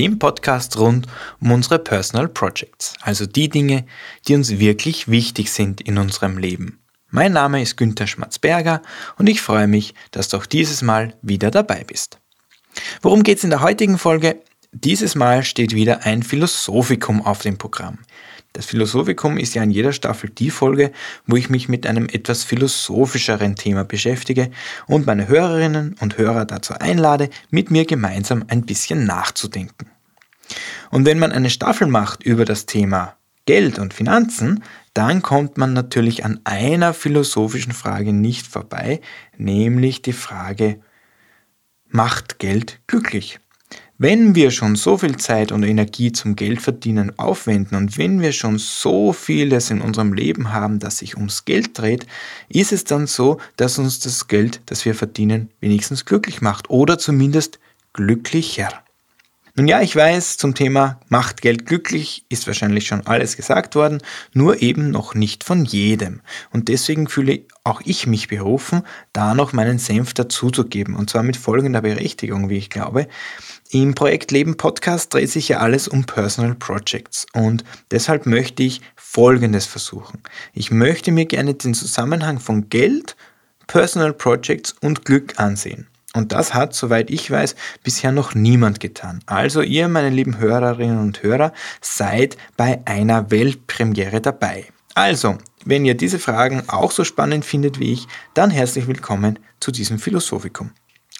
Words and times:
dem 0.00 0.18
Podcast 0.18 0.78
rund 0.78 1.06
um 1.42 1.52
unsere 1.52 1.78
Personal 1.78 2.26
Projects, 2.26 2.94
also 3.02 3.26
die 3.26 3.50
Dinge, 3.50 3.84
die 4.26 4.34
uns 4.34 4.58
wirklich 4.58 5.08
wichtig 5.08 5.52
sind 5.52 5.82
in 5.82 5.98
unserem 5.98 6.38
Leben. 6.38 6.80
Mein 7.10 7.34
Name 7.34 7.60
ist 7.60 7.76
Günther 7.76 8.06
Schmatzberger 8.06 8.80
und 9.18 9.28
ich 9.28 9.42
freue 9.42 9.66
mich, 9.66 9.92
dass 10.10 10.28
du 10.28 10.38
auch 10.38 10.46
dieses 10.46 10.80
Mal 10.80 11.18
wieder 11.20 11.50
dabei 11.50 11.84
bist. 11.84 12.18
Worum 13.02 13.24
geht 13.24 13.38
es 13.38 13.44
in 13.44 13.50
der 13.50 13.60
heutigen 13.60 13.98
Folge? 13.98 14.40
Dieses 14.72 15.16
Mal 15.16 15.42
steht 15.42 15.74
wieder 15.74 16.06
ein 16.06 16.22
Philosophikum 16.22 17.20
auf 17.26 17.42
dem 17.42 17.58
Programm. 17.58 17.98
Das 18.52 18.66
Philosophikum 18.66 19.36
ist 19.36 19.54
ja 19.54 19.62
in 19.62 19.70
jeder 19.70 19.92
Staffel 19.92 20.28
die 20.28 20.50
Folge, 20.50 20.90
wo 21.24 21.36
ich 21.36 21.50
mich 21.50 21.68
mit 21.68 21.86
einem 21.86 22.08
etwas 22.08 22.42
philosophischeren 22.42 23.54
Thema 23.54 23.84
beschäftige 23.84 24.50
und 24.88 25.06
meine 25.06 25.28
Hörerinnen 25.28 25.94
und 26.00 26.18
Hörer 26.18 26.46
dazu 26.46 26.74
einlade, 26.74 27.30
mit 27.50 27.70
mir 27.70 27.84
gemeinsam 27.84 28.44
ein 28.48 28.66
bisschen 28.66 29.06
nachzudenken. 29.06 29.90
Und 30.90 31.04
wenn 31.04 31.20
man 31.20 31.30
eine 31.30 31.50
Staffel 31.50 31.86
macht 31.86 32.24
über 32.24 32.44
das 32.44 32.66
Thema 32.66 33.16
Geld 33.46 33.78
und 33.78 33.94
Finanzen, 33.94 34.64
dann 34.94 35.22
kommt 35.22 35.56
man 35.56 35.72
natürlich 35.72 36.24
an 36.24 36.40
einer 36.42 36.92
philosophischen 36.92 37.72
Frage 37.72 38.12
nicht 38.12 38.48
vorbei, 38.48 39.00
nämlich 39.36 40.02
die 40.02 40.12
Frage, 40.12 40.80
macht 41.88 42.40
Geld 42.40 42.80
glücklich? 42.88 43.38
Wenn 44.02 44.34
wir 44.34 44.50
schon 44.50 44.76
so 44.76 44.96
viel 44.96 45.18
Zeit 45.18 45.52
und 45.52 45.62
Energie 45.62 46.10
zum 46.10 46.34
Geldverdienen 46.34 47.18
aufwenden 47.18 47.76
und 47.76 47.98
wenn 47.98 48.22
wir 48.22 48.32
schon 48.32 48.56
so 48.56 49.12
vieles 49.12 49.68
in 49.68 49.82
unserem 49.82 50.14
Leben 50.14 50.54
haben, 50.54 50.78
das 50.78 50.96
sich 50.96 51.18
ums 51.18 51.44
Geld 51.44 51.76
dreht, 51.78 52.06
ist 52.48 52.72
es 52.72 52.84
dann 52.84 53.06
so, 53.06 53.38
dass 53.56 53.78
uns 53.78 54.00
das 54.00 54.26
Geld, 54.26 54.62
das 54.64 54.86
wir 54.86 54.94
verdienen, 54.94 55.50
wenigstens 55.60 56.06
glücklich 56.06 56.40
macht 56.40 56.70
oder 56.70 56.96
zumindest 56.96 57.58
glücklicher. 57.92 58.70
Nun 59.56 59.68
ja, 59.68 59.80
ich 59.80 59.94
weiß, 59.94 60.36
zum 60.36 60.54
Thema 60.54 61.00
macht 61.08 61.42
Geld 61.42 61.66
glücklich 61.66 62.24
ist 62.28 62.46
wahrscheinlich 62.46 62.86
schon 62.86 63.06
alles 63.06 63.36
gesagt 63.36 63.74
worden, 63.74 64.00
nur 64.32 64.62
eben 64.62 64.90
noch 64.90 65.14
nicht 65.14 65.44
von 65.44 65.64
jedem. 65.64 66.20
Und 66.50 66.68
deswegen 66.68 67.08
fühle 67.08 67.40
auch 67.64 67.80
ich 67.84 68.06
mich 68.06 68.28
berufen, 68.28 68.82
da 69.12 69.34
noch 69.34 69.52
meinen 69.52 69.78
Senf 69.78 70.14
dazuzugeben. 70.14 70.94
Und 70.94 71.10
zwar 71.10 71.22
mit 71.22 71.36
folgender 71.36 71.82
Berechtigung, 71.82 72.48
wie 72.48 72.58
ich 72.58 72.70
glaube. 72.70 73.08
Im 73.70 73.94
Projekt 73.94 74.30
Leben 74.30 74.56
Podcast 74.56 75.14
dreht 75.14 75.30
sich 75.30 75.48
ja 75.48 75.58
alles 75.58 75.86
um 75.88 76.04
Personal 76.04 76.54
Projects 76.54 77.26
und 77.32 77.64
deshalb 77.90 78.26
möchte 78.26 78.62
ich 78.62 78.80
Folgendes 78.96 79.66
versuchen. 79.66 80.22
Ich 80.52 80.70
möchte 80.70 81.12
mir 81.12 81.26
gerne 81.26 81.54
den 81.54 81.74
Zusammenhang 81.74 82.40
von 82.40 82.68
Geld, 82.68 83.16
Personal 83.66 84.12
Projects 84.12 84.74
und 84.80 85.04
Glück 85.04 85.38
ansehen. 85.38 85.89
Und 86.14 86.32
das 86.32 86.54
hat, 86.54 86.74
soweit 86.74 87.10
ich 87.10 87.30
weiß, 87.30 87.54
bisher 87.84 88.10
noch 88.10 88.34
niemand 88.34 88.80
getan. 88.80 89.20
Also 89.26 89.62
ihr, 89.62 89.88
meine 89.88 90.10
lieben 90.10 90.38
Hörerinnen 90.38 90.98
und 90.98 91.22
Hörer, 91.22 91.52
seid 91.80 92.36
bei 92.56 92.80
einer 92.84 93.30
Weltpremiere 93.30 94.20
dabei. 94.20 94.66
Also, 94.94 95.38
wenn 95.64 95.84
ihr 95.84 95.94
diese 95.94 96.18
Fragen 96.18 96.64
auch 96.68 96.90
so 96.90 97.04
spannend 97.04 97.44
findet 97.44 97.78
wie 97.78 97.92
ich, 97.92 98.08
dann 98.34 98.50
herzlich 98.50 98.88
willkommen 98.88 99.38
zu 99.60 99.70
diesem 99.70 100.00
Philosophikum. 100.00 100.72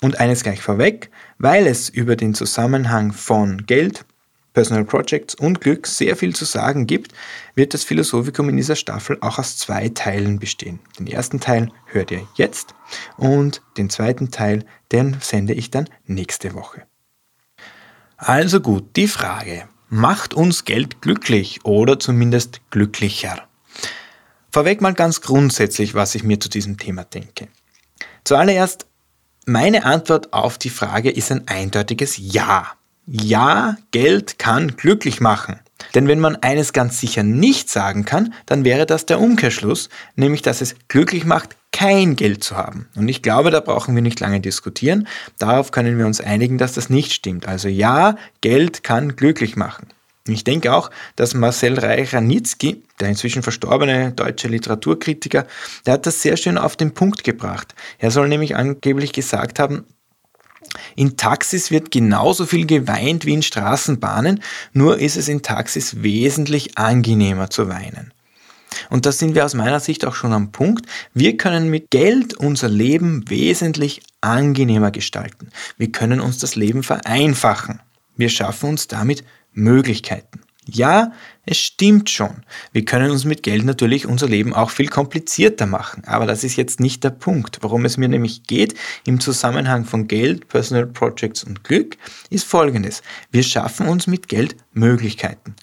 Und 0.02 0.18
eines 0.18 0.42
gleich 0.42 0.60
vorweg, 0.60 1.10
weil 1.38 1.66
es 1.66 1.88
über 1.88 2.16
den 2.16 2.34
Zusammenhang 2.34 3.12
von 3.12 3.66
Geld, 3.66 4.04
Personal 4.52 4.84
Projects 4.84 5.34
und 5.34 5.60
Glück 5.60 5.86
sehr 5.86 6.16
viel 6.16 6.34
zu 6.34 6.44
sagen 6.44 6.86
gibt, 6.86 7.12
wird 7.54 7.74
das 7.74 7.84
Philosophikum 7.84 8.48
in 8.48 8.56
dieser 8.56 8.76
Staffel 8.76 9.18
auch 9.20 9.38
aus 9.38 9.56
zwei 9.56 9.88
Teilen 9.90 10.38
bestehen. 10.38 10.80
Den 10.98 11.06
ersten 11.06 11.40
Teil 11.40 11.70
hört 11.86 12.10
ihr 12.10 12.26
jetzt 12.34 12.74
und 13.16 13.62
den 13.76 13.90
zweiten 13.90 14.30
Teil, 14.30 14.64
den 14.92 15.16
sende 15.20 15.54
ich 15.54 15.70
dann 15.70 15.88
nächste 16.06 16.54
Woche. 16.54 16.82
Also 18.16 18.60
gut, 18.60 18.96
die 18.96 19.08
Frage, 19.08 19.68
macht 19.88 20.34
uns 20.34 20.64
Geld 20.64 21.00
glücklich 21.00 21.64
oder 21.64 21.98
zumindest 21.98 22.60
glücklicher? 22.70 23.48
Vorweg 24.52 24.80
mal 24.80 24.94
ganz 24.94 25.20
grundsätzlich, 25.20 25.94
was 25.94 26.14
ich 26.14 26.24
mir 26.24 26.40
zu 26.40 26.48
diesem 26.48 26.76
Thema 26.76 27.04
denke. 27.04 27.48
Zuallererst 28.24 28.86
meine 29.46 29.84
Antwort 29.84 30.32
auf 30.32 30.58
die 30.58 30.70
Frage 30.70 31.10
ist 31.10 31.32
ein 31.32 31.48
eindeutiges 31.48 32.16
Ja. 32.18 32.72
Ja, 33.12 33.76
Geld 33.90 34.38
kann 34.38 34.76
glücklich 34.76 35.20
machen. 35.20 35.58
Denn 35.96 36.06
wenn 36.06 36.20
man 36.20 36.36
eines 36.36 36.72
ganz 36.72 37.00
sicher 37.00 37.24
nicht 37.24 37.68
sagen 37.68 38.04
kann, 38.04 38.32
dann 38.46 38.64
wäre 38.64 38.86
das 38.86 39.04
der 39.04 39.18
Umkehrschluss, 39.18 39.88
nämlich 40.14 40.42
dass 40.42 40.60
es 40.60 40.76
glücklich 40.86 41.24
macht, 41.24 41.56
kein 41.72 42.14
Geld 42.14 42.44
zu 42.44 42.56
haben. 42.56 42.88
Und 42.94 43.08
ich 43.08 43.20
glaube, 43.20 43.50
da 43.50 43.58
brauchen 43.58 43.96
wir 43.96 44.02
nicht 44.02 44.20
lange 44.20 44.38
diskutieren. 44.38 45.08
Darauf 45.38 45.72
können 45.72 45.98
wir 45.98 46.06
uns 46.06 46.20
einigen, 46.20 46.56
dass 46.56 46.74
das 46.74 46.88
nicht 46.88 47.12
stimmt. 47.12 47.48
Also 47.48 47.66
ja, 47.66 48.14
Geld 48.42 48.84
kann 48.84 49.16
glücklich 49.16 49.56
machen. 49.56 49.88
Ich 50.28 50.44
denke 50.44 50.72
auch, 50.72 50.92
dass 51.16 51.34
Marcel 51.34 51.80
Reich-Ranitzky, 51.80 52.84
der 53.00 53.08
inzwischen 53.08 53.42
verstorbene 53.42 54.12
deutsche 54.12 54.46
Literaturkritiker, 54.46 55.48
der 55.84 55.94
hat 55.94 56.06
das 56.06 56.22
sehr 56.22 56.36
schön 56.36 56.58
auf 56.58 56.76
den 56.76 56.94
Punkt 56.94 57.24
gebracht. 57.24 57.74
Er 57.98 58.12
soll 58.12 58.28
nämlich 58.28 58.54
angeblich 58.54 59.12
gesagt 59.12 59.58
haben, 59.58 59.84
in 60.96 61.16
Taxis 61.16 61.70
wird 61.70 61.90
genauso 61.90 62.46
viel 62.46 62.66
geweint 62.66 63.24
wie 63.24 63.34
in 63.34 63.42
Straßenbahnen, 63.42 64.42
nur 64.72 64.98
ist 64.98 65.16
es 65.16 65.28
in 65.28 65.42
Taxis 65.42 66.02
wesentlich 66.02 66.76
angenehmer 66.78 67.50
zu 67.50 67.68
weinen. 67.68 68.12
Und 68.88 69.04
da 69.06 69.12
sind 69.12 69.34
wir 69.34 69.44
aus 69.44 69.54
meiner 69.54 69.80
Sicht 69.80 70.04
auch 70.04 70.14
schon 70.14 70.32
am 70.32 70.52
Punkt. 70.52 70.86
Wir 71.12 71.36
können 71.36 71.70
mit 71.70 71.90
Geld 71.90 72.34
unser 72.34 72.68
Leben 72.68 73.28
wesentlich 73.28 74.00
angenehmer 74.20 74.90
gestalten. 74.90 75.50
Wir 75.76 75.90
können 75.90 76.20
uns 76.20 76.38
das 76.38 76.54
Leben 76.54 76.82
vereinfachen. 76.82 77.80
Wir 78.16 78.28
schaffen 78.28 78.70
uns 78.70 78.86
damit 78.86 79.24
Möglichkeiten. 79.52 80.39
Ja, 80.66 81.12
es 81.46 81.58
stimmt 81.58 82.10
schon. 82.10 82.42
Wir 82.72 82.84
können 82.84 83.10
uns 83.10 83.24
mit 83.24 83.42
Geld 83.42 83.64
natürlich 83.64 84.06
unser 84.06 84.28
Leben 84.28 84.54
auch 84.54 84.70
viel 84.70 84.88
komplizierter 84.88 85.66
machen. 85.66 86.04
Aber 86.04 86.26
das 86.26 86.44
ist 86.44 86.56
jetzt 86.56 86.80
nicht 86.80 87.02
der 87.02 87.10
Punkt. 87.10 87.58
Worum 87.62 87.84
es 87.86 87.96
mir 87.96 88.08
nämlich 88.08 88.44
geht 88.44 88.74
im 89.06 89.20
Zusammenhang 89.20 89.84
von 89.84 90.06
Geld, 90.06 90.48
Personal 90.48 90.86
Projects 90.86 91.42
und 91.42 91.64
Glück, 91.64 91.96
ist 92.28 92.44
folgendes. 92.44 93.02
Wir 93.30 93.42
schaffen 93.42 93.88
uns 93.88 94.06
mit 94.06 94.28
Geld 94.28 94.56
Möglichkeiten. 94.72 95.56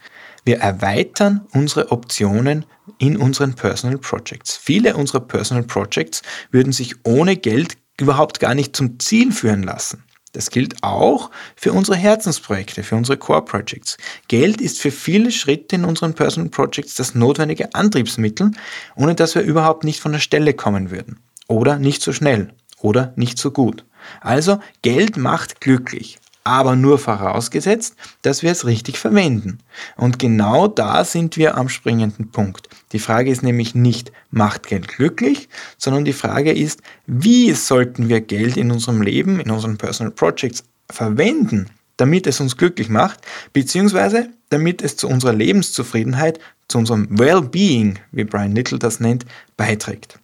Wir 0.46 0.58
erweitern 0.60 1.46
unsere 1.52 1.92
Optionen 1.92 2.66
in 2.98 3.18
unseren 3.18 3.54
Personal 3.54 3.98
Projects. 4.00 4.58
Viele 4.58 4.96
unserer 4.96 5.20
Personal 5.20 5.64
Projects 5.64 6.22
würden 6.52 6.74
sich 6.74 6.96
ohne 7.04 7.36
Geld 7.36 7.78
überhaupt 8.00 8.40
gar 8.40 8.56
nicht 8.56 8.76
zum 8.76 9.00
Ziel 9.00 9.32
führen 9.32 9.64
lassen. 9.64 10.04
Das 10.38 10.52
gilt 10.52 10.84
auch 10.84 11.32
für 11.56 11.74
unsere 11.74 11.98
Herzensprojekte, 11.98 12.84
für 12.84 12.96
unsere 12.96 13.18
Core 13.18 13.44
Projects. 13.44 13.98
Geld 14.28 14.62
ist 14.62 14.80
für 14.80 14.92
viele 14.92 15.32
Schritte 15.32 15.78
in 15.78 15.84
unseren 15.84 16.14
Personal 16.14 16.52
Projects 16.52 16.94
das 16.94 17.16
notwendige 17.16 17.74
Antriebsmittel, 17.74 18.52
ohne 18.96 19.16
dass 19.16 19.34
wir 19.34 19.42
überhaupt 19.42 19.84
nicht 19.84 20.00
von 20.00 20.12
der 20.12 20.20
Stelle 20.20 20.54
kommen 20.54 20.92
würden. 20.92 21.18
Oder 21.48 21.80
nicht 21.80 22.04
so 22.04 22.14
schnell. 22.14 22.54
Oder 22.80 23.14
nicht 23.16 23.40
so 23.40 23.50
gut. 23.50 23.84
Also 24.22 24.60
Geld 24.84 25.18
macht 25.18 25.60
glücklich 25.60 26.20
aber 26.48 26.76
nur 26.76 26.98
vorausgesetzt, 26.98 27.96
dass 28.22 28.42
wir 28.42 28.52
es 28.52 28.66
richtig 28.66 28.98
verwenden. 28.98 29.60
Und 29.98 30.18
genau 30.18 30.68
da 30.68 31.04
sind 31.04 31.36
wir 31.36 31.58
am 31.58 31.68
springenden 31.68 32.32
Punkt. 32.32 32.70
Die 32.94 33.00
Frage 33.00 33.30
ist 33.30 33.44
nämlich 33.44 33.76
nicht, 33.76 34.12
macht 34.32 34.68
Geld 34.68 34.88
glücklich, 34.88 35.50
sondern 35.78 36.06
die 36.06 36.14
Frage 36.14 36.54
ist, 36.54 36.82
wie 37.06 37.52
sollten 37.52 38.08
wir 38.08 38.22
Geld 38.22 38.56
in 38.56 38.72
unserem 38.72 39.02
Leben, 39.02 39.40
in 39.40 39.52
unseren 39.52 39.78
Personal 39.78 40.14
Projects 40.14 40.64
verwenden, 40.90 41.70
damit 41.98 42.28
es 42.28 42.40
uns 42.40 42.56
glücklich 42.56 42.90
macht, 42.90 43.20
beziehungsweise 43.52 44.30
damit 44.50 44.82
es 44.82 44.96
zu 44.96 45.10
unserer 45.10 45.34
Lebenszufriedenheit, 45.34 46.40
zu 46.70 46.78
unserem 46.78 47.08
Well-Being, 47.20 48.00
wie 48.12 48.24
Brian 48.24 48.56
Little 48.56 48.80
das 48.80 49.00
nennt, 49.00 49.26
beiträgt. 49.58 50.20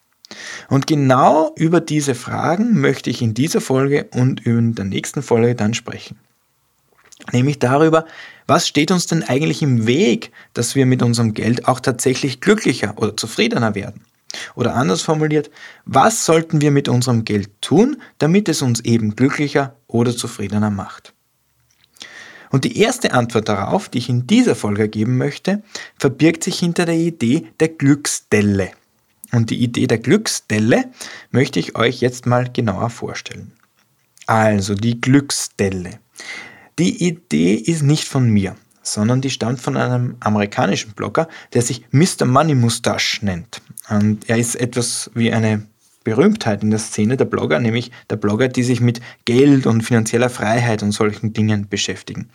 Und 0.74 0.88
genau 0.88 1.54
über 1.56 1.82
diese 1.82 2.16
Fragen 2.16 2.82
möchte 2.82 3.12
ich 3.12 3.22
in 3.22 3.36
dieser 3.36 3.62
Folge 3.62 4.08
und 4.16 4.44
in 4.44 4.74
der 4.74 4.86
nächsten 4.86 5.22
Folge 5.22 5.54
dann 5.54 5.76
sprechen. 5.76 6.18
Nämlich 7.32 7.60
darüber, 7.60 8.08
was 8.48 8.68
steht 8.68 8.90
uns 8.90 9.06
denn 9.06 9.22
eigentlich 9.22 9.62
im 9.62 9.86
Weg, 9.86 10.32
dass 10.56 10.74
wir 10.74 10.88
mit 10.88 11.04
unserem 11.04 11.36
Geld 11.36 11.68
auch 11.68 11.80
tatsächlich 11.80 12.42
glücklicher 12.42 12.96
oder 12.98 13.16
zufriedener 13.16 13.76
werden? 13.76 14.02
Oder 14.56 14.74
anders 14.74 15.04
formuliert, 15.04 15.52
was 15.86 16.26
sollten 16.26 16.60
wir 16.60 16.72
mit 16.72 16.90
unserem 16.90 17.24
Geld 17.24 17.52
tun, 17.62 18.02
damit 18.18 18.50
es 18.50 18.64
uns 18.64 18.80
eben 18.80 19.16
glücklicher 19.16 19.76
oder 19.86 20.18
zufriedener 20.18 20.72
macht? 20.72 21.14
Und 22.50 22.64
die 22.64 22.80
erste 22.80 23.14
Antwort 23.14 23.48
darauf, 23.48 23.90
die 23.90 24.00
ich 24.00 24.10
in 24.10 24.26
dieser 24.26 24.56
Folge 24.56 24.90
geben 24.90 25.20
möchte, 25.20 25.62
verbirgt 26.00 26.44
sich 26.44 26.58
hinter 26.58 26.86
der 26.86 26.98
Idee 26.98 27.46
der 27.60 27.68
Glücksdelle. 27.68 28.72
Und 29.34 29.50
die 29.50 29.62
Idee 29.62 29.88
der 29.88 29.98
Glücksdelle 29.98 30.86
möchte 31.32 31.60
ich 31.60 31.76
euch 31.76 32.00
jetzt 32.00 32.26
mal 32.28 32.50
genauer 32.52 32.90
vorstellen. 32.92 33.52
Also 34.28 34.76
die 34.76 35.02
Glücksdelle. 35.02 36.00
Die 36.80 37.06
Idee 37.06 37.56
ist 37.56 37.82
nicht 37.82 38.06
von 38.06 38.30
mir, 38.30 38.56
sondern 38.84 39.22
die 39.22 39.32
stammt 39.32 39.60
von 39.60 39.76
einem 39.76 40.18
amerikanischen 40.20 40.94
Blogger, 40.94 41.28
der 41.54 41.64
sich 41.64 41.86
Mr. 41.92 42.26
Money 42.26 42.56
Mustache 42.56 43.26
nennt. 43.26 43.62
Und 43.90 44.30
er 44.30 44.38
ist 44.38 44.56
etwas 44.56 45.10
wie 45.16 45.32
eine 45.32 45.68
Berühmtheit 46.04 46.64
in 46.64 46.70
der 46.70 46.80
Szene 46.80 47.18
der 47.18 47.26
Blogger, 47.26 47.60
nämlich 47.60 47.92
der 48.10 48.18
Blogger, 48.18 48.48
die 48.48 48.64
sich 48.64 48.82
mit 48.82 49.02
Geld 49.26 49.66
und 49.66 49.82
finanzieller 49.82 50.30
Freiheit 50.30 50.84
und 50.84 50.92
solchen 50.92 51.34
Dingen 51.34 51.68
beschäftigen. 51.70 52.30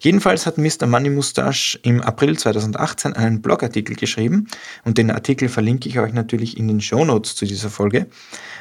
Jedenfalls 0.00 0.46
hat 0.46 0.58
Mr. 0.58 0.86
Money 0.86 1.10
Mustache 1.10 1.78
im 1.82 2.00
April 2.00 2.38
2018 2.38 3.14
einen 3.14 3.42
Blogartikel 3.42 3.96
geschrieben 3.96 4.48
und 4.84 4.98
den 4.98 5.10
Artikel 5.10 5.48
verlinke 5.48 5.88
ich 5.88 5.98
euch 5.98 6.12
natürlich 6.12 6.56
in 6.56 6.68
den 6.68 6.80
Show 6.80 7.04
Notes 7.04 7.34
zu 7.34 7.44
dieser 7.44 7.70
Folge. 7.70 8.06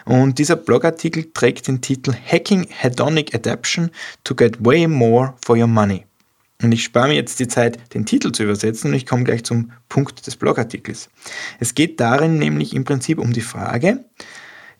Und 0.06 0.40
dieser 0.40 0.56
Blogartikel 0.56 1.32
trägt 1.34 1.68
den 1.68 1.82
Titel 1.82 2.14
Hacking 2.14 2.68
Hedonic 2.70 3.36
Adaption 3.36 3.90
to 4.24 4.36
get 4.36 4.64
way 4.64 4.88
more 4.88 5.34
for 5.46 5.58
your 5.58 5.68
money. 5.68 6.06
Und 6.62 6.74
ich 6.74 6.84
spare 6.84 7.08
mir 7.08 7.14
jetzt 7.14 7.40
die 7.40 7.48
Zeit, 7.48 7.94
den 7.94 8.06
Titel 8.06 8.34
zu 8.34 8.44
übersetzen 8.44 8.92
und 8.92 8.96
ich 8.98 9.06
komme 9.06 9.24
gleich 9.24 9.46
zum 9.46 9.72
Punkt 9.88 10.28
des 10.28 10.36
Blogartikels. 10.36 11.10
Es 11.60 11.74
geht 11.74 12.00
darin 12.02 12.38
nämlich 12.38 12.76
im 12.76 12.84
Prinzip 12.84 13.18
um 13.18 13.32
die 13.32 13.42
Frage, 13.42 14.04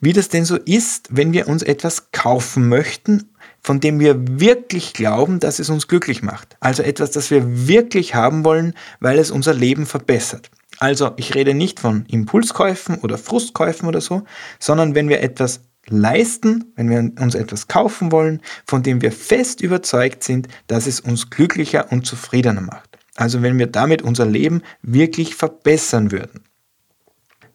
wie 0.02 0.14
das 0.14 0.30
denn 0.30 0.46
so 0.46 0.56
ist, 0.56 1.08
wenn 1.12 1.34
wir 1.34 1.48
uns 1.48 1.64
etwas 1.64 2.12
kaufen 2.12 2.70
möchten, 2.70 3.30
von 3.62 3.80
dem 3.80 4.00
wir 4.00 4.16
wirklich 4.40 4.94
glauben, 4.94 5.40
dass 5.40 5.60
es 5.60 5.70
uns 5.70 5.88
glücklich 5.88 6.24
macht. 6.24 6.58
Also 6.60 6.84
etwas, 6.84 7.12
das 7.12 7.32
wir 7.32 7.68
wirklich 7.68 8.16
haben 8.16 8.44
wollen, 8.46 8.74
weil 9.00 9.20
es 9.20 9.32
unser 9.32 9.54
Leben 9.54 9.86
verbessert. 9.86 10.50
Also 10.80 11.12
ich 11.18 11.36
rede 11.36 11.54
nicht 11.54 11.80
von 11.80 12.06
Impulskäufen 12.08 13.00
oder 13.00 13.18
Frustkäufen 13.18 13.88
oder 13.88 14.00
so, 14.00 14.24
sondern 14.60 14.96
wenn 14.96 15.10
wir 15.10 15.22
etwas 15.22 15.62
leisten, 15.88 16.72
wenn 16.76 16.90
wir 16.90 17.22
uns 17.22 17.36
etwas 17.36 17.68
kaufen 17.68 18.12
wollen, 18.12 18.42
von 18.66 18.84
dem 18.84 19.02
wir 19.02 19.12
fest 19.12 19.60
überzeugt 19.62 20.24
sind, 20.24 20.48
dass 20.68 20.88
es 20.88 21.00
uns 21.00 21.30
glücklicher 21.30 21.92
und 21.92 22.06
zufriedener 22.06 22.62
macht. 22.62 22.98
Also 23.16 23.42
wenn 23.42 23.60
wir 23.60 23.68
damit 23.68 24.02
unser 24.02 24.26
Leben 24.26 24.62
wirklich 24.82 25.36
verbessern 25.36 26.12
würden. 26.12 26.46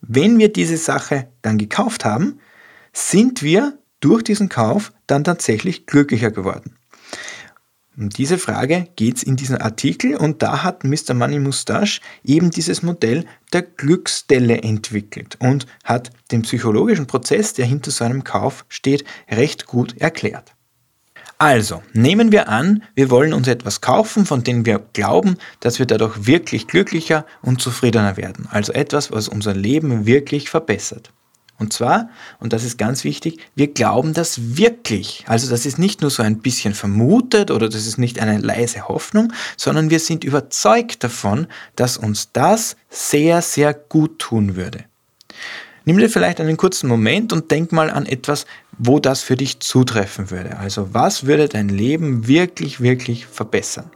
Wenn 0.06 0.38
wir 0.38 0.52
diese 0.52 0.76
Sache 0.76 1.28
dann 1.42 1.58
gekauft 1.58 2.04
haben, 2.04 2.38
sind 2.92 3.42
wir 3.42 3.78
durch 4.00 4.22
diesen 4.22 4.48
Kauf 4.48 4.92
dann 5.06 5.24
tatsächlich 5.24 5.86
glücklicher 5.86 6.30
geworden. 6.30 6.76
Um 7.96 8.10
diese 8.10 8.38
Frage 8.38 8.88
geht 8.96 9.18
es 9.18 9.22
in 9.22 9.36
diesem 9.36 9.62
Artikel 9.62 10.16
und 10.16 10.42
da 10.42 10.64
hat 10.64 10.82
Mr. 10.82 11.14
Money 11.14 11.38
Mustache 11.38 12.00
eben 12.24 12.50
dieses 12.50 12.82
Modell 12.82 13.24
der 13.52 13.62
Glücksdelle 13.62 14.62
entwickelt 14.62 15.36
und 15.38 15.66
hat 15.84 16.10
den 16.32 16.42
psychologischen 16.42 17.06
Prozess, 17.06 17.54
der 17.54 17.66
hinter 17.66 17.92
so 17.92 18.04
einem 18.04 18.24
Kauf 18.24 18.66
steht, 18.68 19.04
recht 19.30 19.66
gut 19.66 19.96
erklärt. 19.98 20.53
Also, 21.38 21.82
nehmen 21.92 22.30
wir 22.30 22.48
an, 22.48 22.84
wir 22.94 23.10
wollen 23.10 23.32
uns 23.32 23.48
etwas 23.48 23.80
kaufen, 23.80 24.24
von 24.24 24.44
dem 24.44 24.64
wir 24.64 24.80
glauben, 24.92 25.36
dass 25.60 25.78
wir 25.78 25.86
dadurch 25.86 26.26
wirklich 26.26 26.68
glücklicher 26.68 27.26
und 27.42 27.60
zufriedener 27.60 28.16
werden. 28.16 28.48
Also 28.50 28.72
etwas, 28.72 29.10
was 29.10 29.28
unser 29.28 29.54
Leben 29.54 30.06
wirklich 30.06 30.48
verbessert. 30.48 31.10
Und 31.58 31.72
zwar, 31.72 32.08
und 32.40 32.52
das 32.52 32.64
ist 32.64 32.78
ganz 32.78 33.04
wichtig, 33.04 33.38
wir 33.54 33.68
glauben 33.68 34.12
das 34.12 34.56
wirklich. 34.56 35.24
Also 35.26 35.48
das 35.48 35.66
ist 35.66 35.78
nicht 35.78 36.00
nur 36.00 36.10
so 36.10 36.22
ein 36.22 36.40
bisschen 36.40 36.74
vermutet 36.74 37.50
oder 37.50 37.68
das 37.68 37.86
ist 37.86 37.96
nicht 37.96 38.18
eine 38.18 38.38
leise 38.38 38.88
Hoffnung, 38.88 39.32
sondern 39.56 39.88
wir 39.90 40.00
sind 40.00 40.24
überzeugt 40.24 41.04
davon, 41.04 41.46
dass 41.76 41.96
uns 41.96 42.32
das 42.32 42.76
sehr, 42.90 43.40
sehr 43.40 43.72
gut 43.72 44.18
tun 44.18 44.56
würde. 44.56 44.84
Nimm 45.84 45.98
dir 45.98 46.08
vielleicht 46.08 46.40
einen 46.40 46.56
kurzen 46.56 46.88
Moment 46.88 47.32
und 47.32 47.50
denk 47.50 47.70
mal 47.70 47.90
an 47.90 48.06
etwas, 48.06 48.46
wo 48.78 48.98
das 48.98 49.22
für 49.22 49.36
dich 49.36 49.60
zutreffen 49.60 50.30
würde. 50.30 50.58
Also 50.58 50.94
was 50.94 51.26
würde 51.26 51.48
dein 51.48 51.68
Leben 51.68 52.26
wirklich, 52.26 52.80
wirklich 52.80 53.26
verbessern? 53.26 53.90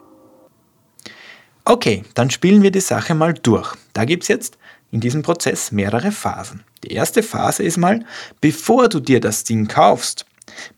Okay, 1.65 2.05
dann 2.15 2.31
spielen 2.31 2.63
wir 2.63 2.71
die 2.71 2.81
Sache 2.81 3.15
mal 3.15 3.35
durch. 3.35 3.75
Da 3.93 4.05
gibt 4.05 4.23
es 4.23 4.29
jetzt 4.29 4.59
in 4.91 5.01
diesem 5.01 5.23
Prozess 5.23 5.71
mehrere 5.71 6.13
Phasen. 6.13 6.65
Die 6.85 6.93
erste 6.93 7.23
Phase 7.23 7.63
ist 7.63 7.77
mal, 7.77 8.05
bevor 8.41 8.89
du 8.89 9.01
dir 9.01 9.21
das 9.21 9.45
Ding 9.45 9.69
kaufst, 9.69 10.25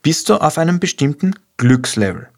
bist 0.03 0.29
du 0.29 0.35
auf 0.35 0.59
einem 0.59 0.81
bestimmten 0.81 1.35
Glückslevel. 1.59 2.29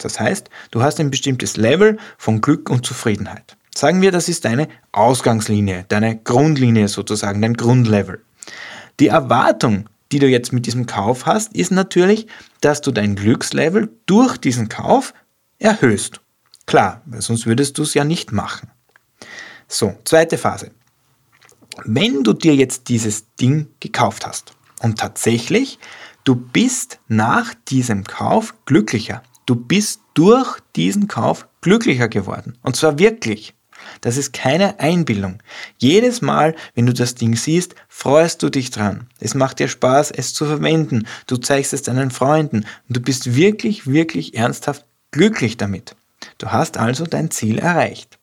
Das 0.00 0.18
heißt, 0.18 0.48
du 0.70 0.82
hast 0.82 1.00
ein 1.00 1.10
bestimmtes 1.10 1.58
Level 1.58 1.98
von 2.16 2.40
Glück 2.40 2.70
und 2.70 2.86
Zufriedenheit. 2.86 3.56
Sagen 3.76 4.00
wir, 4.00 4.10
das 4.10 4.30
ist 4.30 4.46
deine 4.46 4.68
Ausgangslinie, 4.92 5.84
deine 5.88 6.16
Grundlinie 6.16 6.88
sozusagen, 6.88 7.42
dein 7.42 7.54
Grundlevel. 7.54 8.22
Die 9.00 9.08
Erwartung, 9.08 9.86
die 10.16 10.20
du 10.20 10.28
jetzt 10.28 10.54
mit 10.54 10.64
diesem 10.64 10.86
Kauf 10.86 11.26
hast, 11.26 11.52
ist 11.52 11.70
natürlich, 11.70 12.26
dass 12.62 12.80
du 12.80 12.90
dein 12.90 13.16
Glückslevel 13.16 13.90
durch 14.06 14.38
diesen 14.38 14.70
Kauf 14.70 15.12
erhöhst. 15.58 16.22
Klar, 16.64 17.02
weil 17.04 17.20
sonst 17.20 17.44
würdest 17.44 17.76
du 17.76 17.82
es 17.82 17.92
ja 17.92 18.02
nicht 18.02 18.32
machen. 18.32 18.70
So, 19.68 19.94
zweite 20.06 20.38
Phase. 20.38 20.70
Wenn 21.84 22.24
du 22.24 22.32
dir 22.32 22.54
jetzt 22.54 22.88
dieses 22.88 23.34
Ding 23.34 23.68
gekauft 23.78 24.26
hast 24.26 24.54
und 24.80 24.98
tatsächlich, 24.98 25.78
du 26.24 26.34
bist 26.34 26.98
nach 27.08 27.52
diesem 27.68 28.04
Kauf 28.04 28.54
glücklicher. 28.64 29.22
Du 29.44 29.54
bist 29.54 30.00
durch 30.14 30.60
diesen 30.76 31.08
Kauf 31.08 31.46
glücklicher 31.60 32.08
geworden. 32.08 32.56
Und 32.62 32.74
zwar 32.74 32.98
wirklich. 32.98 33.54
Das 34.00 34.16
ist 34.16 34.32
keine 34.32 34.80
Einbildung. 34.80 35.42
Jedes 35.78 36.22
Mal, 36.22 36.54
wenn 36.74 36.86
du 36.86 36.92
das 36.92 37.14
Ding 37.14 37.36
siehst, 37.36 37.74
freust 37.88 38.42
du 38.42 38.50
dich 38.50 38.70
dran. 38.70 39.08
Es 39.20 39.34
macht 39.34 39.58
dir 39.58 39.68
Spaß, 39.68 40.10
es 40.10 40.34
zu 40.34 40.46
verwenden. 40.46 41.06
Du 41.26 41.36
zeigst 41.36 41.72
es 41.72 41.82
deinen 41.82 42.10
Freunden 42.10 42.66
und 42.88 42.96
du 42.96 43.00
bist 43.00 43.34
wirklich, 43.36 43.86
wirklich 43.86 44.34
ernsthaft 44.34 44.84
glücklich 45.10 45.56
damit. 45.56 45.96
Du 46.38 46.48
hast 46.48 46.76
also 46.76 47.04
dein 47.04 47.30
Ziel 47.30 47.58
erreicht. 47.58 48.18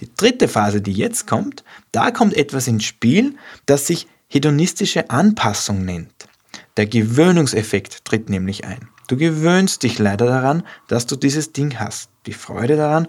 Die 0.00 0.12
dritte 0.14 0.48
Phase, 0.48 0.82
die 0.82 0.92
jetzt 0.92 1.26
kommt, 1.26 1.64
da 1.92 2.10
kommt 2.10 2.34
etwas 2.34 2.66
ins 2.66 2.84
Spiel, 2.84 3.36
das 3.64 3.86
sich 3.86 4.06
hedonistische 4.28 5.10
Anpassung 5.10 5.84
nennt. 5.84 6.28
Der 6.76 6.86
Gewöhnungseffekt 6.86 8.04
tritt 8.04 8.28
nämlich 8.28 8.64
ein. 8.64 8.88
Du 9.06 9.16
gewöhnst 9.16 9.82
dich 9.82 9.98
leider 9.98 10.26
daran, 10.26 10.64
dass 10.88 11.06
du 11.06 11.16
dieses 11.16 11.52
Ding 11.52 11.78
hast. 11.78 12.10
Die 12.26 12.32
Freude 12.32 12.76
daran 12.76 13.06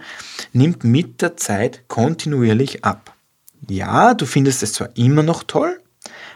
nimmt 0.54 0.84
mit 0.84 1.22
der 1.22 1.38
Zeit 1.38 1.88
kontinuierlich 1.88 2.86
ab. 2.86 3.16
Ja, 3.68 4.14
du 4.14 4.26
findest 4.26 4.62
es 4.62 4.74
zwar 4.74 4.96
immer 4.96 5.24
noch 5.24 5.44
toll, 5.44 5.82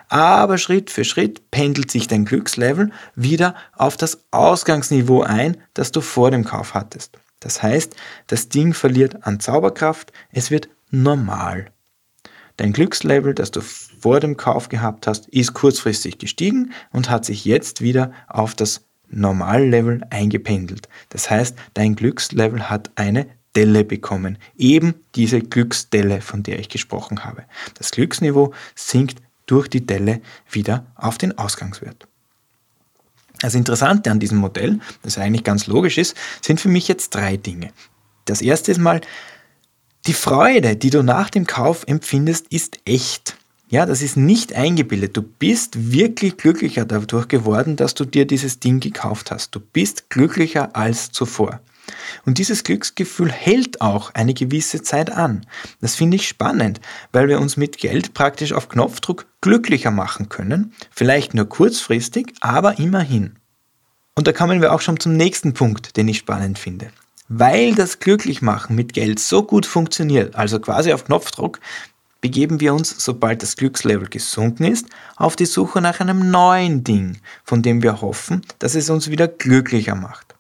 aber 0.09 0.57
Schritt 0.57 0.89
für 0.89 1.05
Schritt 1.05 1.51
pendelt 1.51 1.91
sich 1.91 2.07
dein 2.07 2.25
Glückslevel 2.25 2.91
wieder 3.15 3.55
auf 3.73 3.97
das 3.97 4.25
Ausgangsniveau 4.31 5.21
ein, 5.21 5.57
das 5.73 5.91
du 5.91 6.01
vor 6.01 6.31
dem 6.31 6.43
Kauf 6.43 6.73
hattest. 6.73 7.17
Das 7.39 7.63
heißt, 7.63 7.95
das 8.27 8.49
Ding 8.49 8.73
verliert 8.73 9.25
an 9.25 9.39
Zauberkraft, 9.39 10.11
es 10.31 10.51
wird 10.51 10.69
normal. 10.89 11.71
Dein 12.57 12.73
Glückslevel, 12.73 13.33
das 13.33 13.51
du 13.51 13.61
vor 13.61 14.19
dem 14.19 14.37
Kauf 14.37 14.69
gehabt 14.69 15.07
hast, 15.07 15.29
ist 15.29 15.53
kurzfristig 15.53 16.17
gestiegen 16.17 16.73
und 16.91 17.09
hat 17.09 17.25
sich 17.25 17.45
jetzt 17.45 17.81
wieder 17.81 18.11
auf 18.27 18.53
das 18.53 18.85
Normallevel 19.11 20.01
eingependelt. 20.09 20.87
Das 21.09 21.29
heißt, 21.29 21.57
dein 21.73 21.95
Glückslevel 21.95 22.69
hat 22.69 22.91
eine 22.95 23.27
Delle 23.55 23.83
bekommen. 23.83 24.37
Eben 24.57 24.95
diese 25.15 25.41
Glücksdelle, 25.41 26.21
von 26.21 26.43
der 26.43 26.59
ich 26.59 26.69
gesprochen 26.69 27.25
habe. 27.25 27.43
Das 27.77 27.91
Glücksniveau 27.91 28.53
sinkt 28.75 29.21
durch 29.45 29.67
die 29.67 29.85
Delle 29.85 30.21
wieder 30.49 30.85
auf 30.95 31.17
den 31.17 31.37
Ausgangswert. 31.37 32.07
Das 33.39 33.55
Interessante 33.55 34.11
an 34.11 34.19
diesem 34.19 34.37
Modell, 34.37 34.79
das 35.01 35.17
eigentlich 35.17 35.43
ganz 35.43 35.67
logisch 35.67 35.97
ist, 35.97 36.15
sind 36.41 36.61
für 36.61 36.69
mich 36.69 36.87
jetzt 36.87 37.09
drei 37.09 37.37
Dinge. 37.37 37.71
Das 38.25 38.41
erste 38.41 38.71
ist 38.71 38.77
mal, 38.77 39.01
die 40.07 40.13
Freude, 40.13 40.75
die 40.75 40.89
du 40.89 41.03
nach 41.03 41.29
dem 41.29 41.45
Kauf 41.45 41.83
empfindest, 41.87 42.47
ist 42.49 42.79
echt. 42.85 43.35
Ja, 43.71 43.85
das 43.85 44.01
ist 44.01 44.17
nicht 44.17 44.53
eingebildet. 44.53 45.15
Du 45.15 45.21
bist 45.21 45.93
wirklich 45.93 46.35
glücklicher 46.35 46.83
dadurch 46.83 47.29
geworden, 47.29 47.77
dass 47.77 47.93
du 47.93 48.03
dir 48.03 48.27
dieses 48.27 48.59
Ding 48.59 48.81
gekauft 48.81 49.31
hast. 49.31 49.55
Du 49.55 49.61
bist 49.61 50.09
glücklicher 50.09 50.75
als 50.75 51.13
zuvor. 51.13 51.61
Und 52.25 52.37
dieses 52.37 52.65
Glücksgefühl 52.65 53.31
hält 53.31 53.79
auch 53.79 54.13
eine 54.13 54.33
gewisse 54.33 54.83
Zeit 54.83 55.09
an. 55.09 55.45
Das 55.79 55.95
finde 55.95 56.17
ich 56.17 56.27
spannend, 56.27 56.81
weil 57.13 57.29
wir 57.29 57.39
uns 57.39 57.55
mit 57.55 57.77
Geld 57.77 58.13
praktisch 58.13 58.51
auf 58.51 58.67
Knopfdruck 58.67 59.25
glücklicher 59.39 59.91
machen 59.91 60.27
können. 60.27 60.73
Vielleicht 60.89 61.33
nur 61.33 61.45
kurzfristig, 61.45 62.33
aber 62.41 62.77
immerhin. 62.77 63.37
Und 64.15 64.27
da 64.27 64.33
kommen 64.33 64.59
wir 64.59 64.73
auch 64.73 64.81
schon 64.81 64.99
zum 64.99 65.15
nächsten 65.15 65.53
Punkt, 65.53 65.95
den 65.95 66.09
ich 66.09 66.17
spannend 66.17 66.59
finde. 66.59 66.91
Weil 67.29 67.73
das 67.75 67.99
Glücklichmachen 67.99 68.75
mit 68.75 68.91
Geld 68.91 69.17
so 69.17 69.43
gut 69.43 69.65
funktioniert, 69.65 70.35
also 70.35 70.59
quasi 70.59 70.91
auf 70.91 71.05
Knopfdruck, 71.05 71.61
begeben 72.21 72.61
wir 72.61 72.73
uns, 72.73 72.95
sobald 72.97 73.41
das 73.41 73.55
Glückslevel 73.55 74.07
gesunken 74.07 74.63
ist, 74.63 74.85
auf 75.17 75.35
die 75.35 75.45
Suche 75.45 75.81
nach 75.81 75.99
einem 75.99 76.31
neuen 76.31 76.83
Ding, 76.83 77.17
von 77.43 77.61
dem 77.61 77.83
wir 77.83 78.01
hoffen, 78.01 78.41
dass 78.59 78.75
es 78.75 78.89
uns 78.89 79.09
wieder 79.09 79.27
glücklicher 79.27 79.95
macht. 79.95 80.35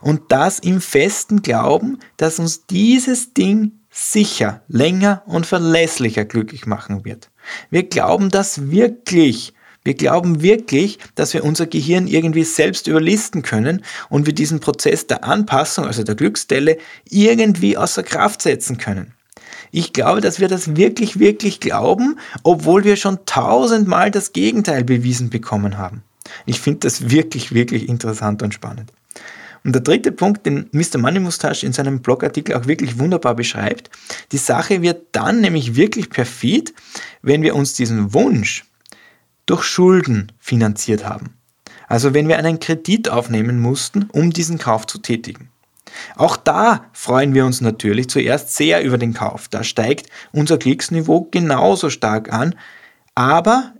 Und 0.00 0.22
das 0.28 0.60
im 0.60 0.80
festen 0.80 1.42
Glauben, 1.42 1.98
dass 2.16 2.38
uns 2.38 2.66
dieses 2.66 3.34
Ding 3.34 3.72
sicher, 3.90 4.62
länger 4.68 5.22
und 5.26 5.46
verlässlicher 5.46 6.24
glücklich 6.24 6.66
machen 6.66 7.04
wird. 7.04 7.30
Wir 7.70 7.82
glauben 7.82 8.30
das 8.30 8.70
wirklich. 8.70 9.52
Wir 9.84 9.94
glauben 9.94 10.42
wirklich, 10.42 10.98
dass 11.14 11.32
wir 11.32 11.44
unser 11.44 11.66
Gehirn 11.66 12.08
irgendwie 12.08 12.42
selbst 12.42 12.88
überlisten 12.88 13.42
können 13.42 13.84
und 14.08 14.26
wir 14.26 14.34
diesen 14.34 14.60
Prozess 14.60 15.06
der 15.06 15.24
Anpassung, 15.24 15.86
also 15.86 16.02
der 16.02 16.16
Glücksstelle, 16.16 16.78
irgendwie 17.08 17.76
außer 17.76 18.02
Kraft 18.02 18.42
setzen 18.42 18.78
können. 18.78 19.15
Ich 19.76 19.92
glaube, 19.92 20.22
dass 20.22 20.40
wir 20.40 20.48
das 20.48 20.74
wirklich, 20.76 21.18
wirklich 21.18 21.60
glauben, 21.60 22.18
obwohl 22.42 22.84
wir 22.84 22.96
schon 22.96 23.18
tausendmal 23.26 24.10
das 24.10 24.32
Gegenteil 24.32 24.84
bewiesen 24.84 25.28
bekommen 25.28 25.76
haben. 25.76 26.02
Ich 26.46 26.60
finde 26.60 26.80
das 26.80 27.10
wirklich, 27.10 27.52
wirklich 27.52 27.86
interessant 27.86 28.42
und 28.42 28.54
spannend. 28.54 28.90
Und 29.64 29.74
der 29.74 29.82
dritte 29.82 30.12
Punkt, 30.12 30.46
den 30.46 30.70
Mr. 30.72 30.96
Money 30.96 31.20
Mustache 31.20 31.66
in 31.66 31.74
seinem 31.74 32.00
Blogartikel 32.00 32.56
auch 32.56 32.66
wirklich 32.66 32.98
wunderbar 32.98 33.34
beschreibt, 33.34 33.90
die 34.32 34.38
Sache 34.38 34.80
wird 34.80 35.08
dann 35.12 35.42
nämlich 35.42 35.76
wirklich 35.76 36.08
perfid, 36.08 36.72
wenn 37.20 37.42
wir 37.42 37.54
uns 37.54 37.74
diesen 37.74 38.14
Wunsch 38.14 38.64
durch 39.44 39.64
Schulden 39.64 40.32
finanziert 40.38 41.04
haben. 41.06 41.34
Also 41.86 42.14
wenn 42.14 42.28
wir 42.28 42.38
einen 42.38 42.60
Kredit 42.60 43.10
aufnehmen 43.10 43.60
mussten, 43.60 44.08
um 44.10 44.30
diesen 44.30 44.56
Kauf 44.56 44.86
zu 44.86 44.96
tätigen. 44.96 45.50
Auch 46.16 46.36
da 46.36 46.86
freuen 46.92 47.34
wir 47.34 47.44
uns 47.44 47.60
natürlich 47.60 48.08
zuerst 48.08 48.54
sehr 48.54 48.82
über 48.82 48.98
den 48.98 49.14
Kauf. 49.14 49.48
Da 49.48 49.64
steigt 49.64 50.08
unser 50.32 50.58
Glücksniveau 50.58 51.28
genauso 51.30 51.90
stark 51.90 52.32
an, 52.32 52.54
aber 53.14 53.74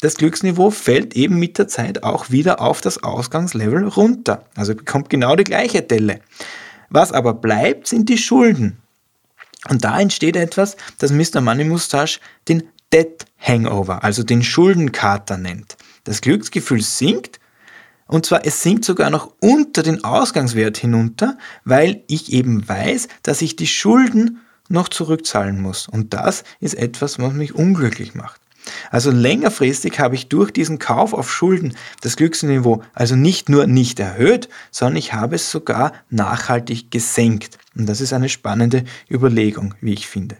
das 0.00 0.16
Glücksniveau 0.16 0.70
fällt 0.70 1.14
eben 1.14 1.38
mit 1.38 1.58
der 1.58 1.68
Zeit 1.68 2.02
auch 2.02 2.30
wieder 2.30 2.60
auf 2.60 2.80
das 2.80 3.02
Ausgangslevel 3.02 3.86
runter. 3.86 4.46
Also 4.56 4.74
bekommt 4.74 5.10
genau 5.10 5.36
die 5.36 5.44
gleiche 5.44 5.82
Delle. 5.82 6.20
Was 6.88 7.12
aber 7.12 7.34
bleibt, 7.34 7.86
sind 7.86 8.08
die 8.08 8.18
Schulden. 8.18 8.78
Und 9.68 9.84
da 9.84 10.00
entsteht 10.00 10.36
etwas, 10.36 10.76
das 10.98 11.12
Mr. 11.12 11.40
Money 11.40 11.64
Mustache 11.64 12.18
den 12.48 12.62
Debt 12.92 13.26
Hangover, 13.38 14.02
also 14.02 14.22
den 14.22 14.42
Schuldenkater 14.42 15.36
nennt. 15.36 15.76
Das 16.04 16.20
Glücksgefühl 16.20 16.82
sinkt 16.82 17.39
und 18.10 18.26
zwar 18.26 18.44
es 18.44 18.62
sinkt 18.62 18.84
sogar 18.84 19.08
noch 19.08 19.32
unter 19.40 19.84
den 19.84 20.02
Ausgangswert 20.02 20.76
hinunter, 20.76 21.38
weil 21.64 22.02
ich 22.08 22.32
eben 22.32 22.68
weiß, 22.68 23.06
dass 23.22 23.40
ich 23.40 23.54
die 23.54 23.68
Schulden 23.68 24.40
noch 24.68 24.88
zurückzahlen 24.88 25.60
muss. 25.60 25.86
Und 25.86 26.12
das 26.12 26.42
ist 26.58 26.74
etwas, 26.74 27.20
was 27.20 27.32
mich 27.34 27.54
unglücklich 27.54 28.16
macht. 28.16 28.40
Also 28.90 29.12
längerfristig 29.12 30.00
habe 30.00 30.16
ich 30.16 30.28
durch 30.28 30.50
diesen 30.50 30.80
Kauf 30.80 31.14
auf 31.14 31.32
Schulden 31.32 31.76
das 32.02 32.16
Glücksniveau 32.16 32.82
also 32.94 33.14
nicht 33.14 33.48
nur 33.48 33.68
nicht 33.68 34.00
erhöht, 34.00 34.48
sondern 34.72 34.96
ich 34.96 35.12
habe 35.12 35.36
es 35.36 35.50
sogar 35.50 35.92
nachhaltig 36.10 36.90
gesenkt. 36.90 37.58
Und 37.76 37.88
das 37.88 38.00
ist 38.00 38.12
eine 38.12 38.28
spannende 38.28 38.84
Überlegung, 39.08 39.76
wie 39.80 39.92
ich 39.92 40.08
finde. 40.08 40.36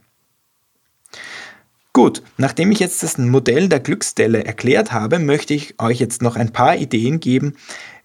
Gut, 1.92 2.22
nachdem 2.36 2.70
ich 2.70 2.78
jetzt 2.78 3.02
das 3.02 3.18
Modell 3.18 3.68
der 3.68 3.80
Glücksstelle 3.80 4.44
erklärt 4.44 4.92
habe, 4.92 5.18
möchte 5.18 5.54
ich 5.54 5.80
euch 5.80 5.98
jetzt 5.98 6.22
noch 6.22 6.36
ein 6.36 6.52
paar 6.52 6.76
Ideen 6.76 7.18
geben, 7.18 7.56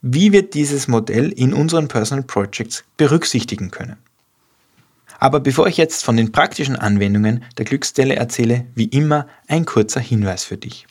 wie 0.02 0.32
wir 0.32 0.42
dieses 0.50 0.88
Modell 0.88 1.32
in 1.32 1.54
unseren 1.54 1.88
Personal 1.88 2.24
Projects 2.24 2.84
berücksichtigen 2.98 3.70
können. 3.70 3.98
Aber 5.20 5.40
bevor 5.40 5.68
ich 5.68 5.78
jetzt 5.78 6.04
von 6.04 6.18
den 6.18 6.32
praktischen 6.32 6.76
Anwendungen 6.76 7.44
der 7.58 7.66
Glücksstelle 7.66 8.16
erzähle, 8.16 8.66
wie 8.76 8.86
immer 8.86 9.28
ein 9.48 9.66
kurzer 9.66 10.02
Hinweis 10.02 10.44
für 10.44 10.58
dich. 10.58 10.88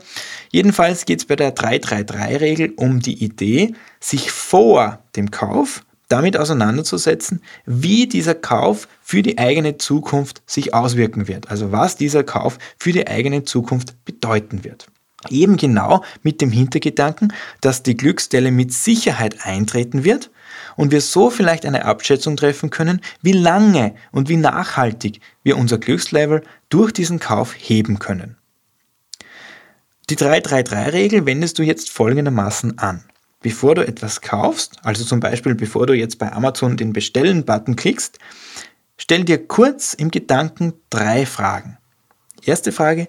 Jedenfalls 0.51 1.07
geht 1.07 1.21
es 1.21 1.25
bei 1.25 1.37
der 1.37 1.57
333-Regel 1.57 2.75
um 2.77 3.01
die 3.01 3.25
Idee, 3.25 3.75
sich 3.99 4.31
vor 4.31 5.03
dem 5.17 5.31
Kauf 5.31 5.85
damit 6.09 6.37
auseinanderzusetzen, 6.37 7.43
wie 7.67 8.07
dieser 8.07 8.35
Kauf 8.35 8.89
für 9.03 9.23
die 9.23 9.39
eigene 9.39 9.77
Zukunft 9.77 10.43
sich 10.47 10.75
auswirken 10.75 11.29
wird. 11.29 11.51
Also 11.51 11.73
was 11.73 11.97
dieser 11.97 12.25
Kauf 12.25 12.59
für 12.79 12.93
die 12.93 13.07
eigene 13.07 13.45
Zukunft 13.45 14.05
bedeuten 14.05 14.65
wird. 14.65 14.89
Eben 15.31 15.57
genau 15.57 16.05
mit 16.23 16.41
dem 16.41 16.51
Hintergedanken, 16.51 17.33
dass 17.61 17.83
die 17.83 17.97
Glücksstelle 17.97 18.53
mit 18.53 18.73
Sicherheit 18.73 19.45
eintreten 19.45 20.05
wird 20.05 20.31
und 20.77 20.93
wir 20.93 21.01
so 21.01 21.29
vielleicht 21.29 21.67
eine 21.67 21.85
Abschätzung 21.85 22.37
treffen 22.37 22.71
können, 22.71 23.01
wie 23.21 23.33
lange 23.33 23.95
und 24.13 24.29
wie 24.29 24.37
nachhaltig 24.37 25.21
wir 25.43 25.59
unser 25.59 25.79
Glückslevel 25.79 26.43
durch 26.69 26.93
diesen 26.93 27.19
Kauf 27.19 27.53
heben 27.57 27.99
können. 27.99 28.37
Die 30.09 30.17
333-Regel 30.17 31.27
wendest 31.27 31.59
du 31.59 31.63
jetzt 31.63 31.91
folgendermaßen 31.91 32.79
an. 32.79 33.05
Bevor 33.41 33.77
du 33.77 33.87
etwas 33.87 34.21
kaufst, 34.21 34.79
also 34.83 35.05
zum 35.05 35.21
Beispiel 35.21 35.55
bevor 35.55 35.87
du 35.87 35.95
jetzt 35.95 36.19
bei 36.19 36.33
Amazon 36.33 36.77
den 36.77 36.93
Bestellen-Button 36.93 37.77
klickst, 37.77 38.19
stell 38.97 39.25
dir 39.25 39.47
kurz 39.47 39.95
im 39.95 40.11
Gedanken 40.11 40.75
drei 40.91 41.25
Fragen. 41.25 41.79
Erste 42.43 42.73
Frage, 42.73 43.09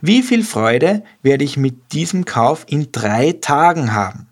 wie 0.00 0.22
viel 0.22 0.44
Freude 0.44 1.02
werde 1.22 1.44
ich 1.44 1.56
mit 1.56 1.92
diesem 1.92 2.24
Kauf 2.24 2.66
in 2.68 2.92
drei 2.92 3.32
Tagen 3.32 3.92
haben? 3.92 4.28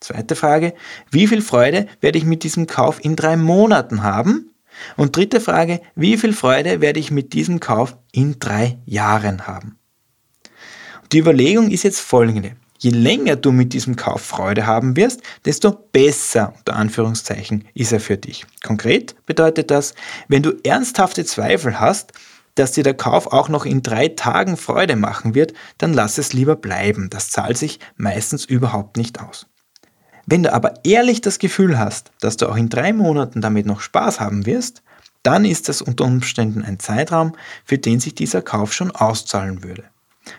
Zweite 0.00 0.34
Frage, 0.34 0.74
wie 1.10 1.28
viel 1.28 1.42
Freude 1.42 1.86
werde 2.00 2.18
ich 2.18 2.24
mit 2.24 2.42
diesem 2.42 2.66
Kauf 2.66 3.02
in 3.04 3.14
drei 3.14 3.36
Monaten 3.36 4.02
haben? 4.02 4.50
Und 4.96 5.16
dritte 5.16 5.40
Frage, 5.40 5.80
wie 5.94 6.16
viel 6.16 6.32
Freude 6.32 6.80
werde 6.80 6.98
ich 6.98 7.10
mit 7.10 7.34
diesem 7.34 7.60
Kauf 7.60 7.96
in 8.10 8.40
drei 8.40 8.78
Jahren 8.84 9.46
haben? 9.46 9.78
Die 11.12 11.18
Überlegung 11.18 11.70
ist 11.70 11.84
jetzt 11.84 12.00
folgende. 12.00 12.56
Je 12.82 12.90
länger 12.90 13.36
du 13.36 13.52
mit 13.52 13.74
diesem 13.74 13.94
Kauf 13.94 14.22
Freude 14.22 14.66
haben 14.66 14.96
wirst, 14.96 15.22
desto 15.44 15.70
besser, 15.70 16.52
unter 16.58 16.74
Anführungszeichen, 16.74 17.64
ist 17.74 17.92
er 17.92 18.00
für 18.00 18.16
dich. 18.16 18.44
Konkret 18.64 19.14
bedeutet 19.24 19.70
das, 19.70 19.94
wenn 20.26 20.42
du 20.42 20.50
ernsthafte 20.64 21.24
Zweifel 21.24 21.78
hast, 21.78 22.12
dass 22.56 22.72
dir 22.72 22.82
der 22.82 22.94
Kauf 22.94 23.28
auch 23.28 23.48
noch 23.48 23.66
in 23.66 23.84
drei 23.84 24.08
Tagen 24.08 24.56
Freude 24.56 24.96
machen 24.96 25.36
wird, 25.36 25.52
dann 25.78 25.94
lass 25.94 26.18
es 26.18 26.32
lieber 26.32 26.56
bleiben. 26.56 27.08
Das 27.08 27.30
zahlt 27.30 27.56
sich 27.56 27.78
meistens 27.96 28.44
überhaupt 28.44 28.96
nicht 28.96 29.20
aus. 29.20 29.46
Wenn 30.26 30.42
du 30.42 30.52
aber 30.52 30.74
ehrlich 30.82 31.20
das 31.20 31.38
Gefühl 31.38 31.78
hast, 31.78 32.10
dass 32.18 32.36
du 32.36 32.48
auch 32.48 32.56
in 32.56 32.68
drei 32.68 32.92
Monaten 32.92 33.40
damit 33.40 33.64
noch 33.64 33.80
Spaß 33.80 34.18
haben 34.18 34.44
wirst, 34.44 34.82
dann 35.22 35.44
ist 35.44 35.68
das 35.68 35.82
unter 35.82 36.02
Umständen 36.04 36.64
ein 36.64 36.80
Zeitraum, 36.80 37.36
für 37.64 37.78
den 37.78 38.00
sich 38.00 38.16
dieser 38.16 38.42
Kauf 38.42 38.72
schon 38.72 38.90
auszahlen 38.90 39.62
würde. 39.62 39.84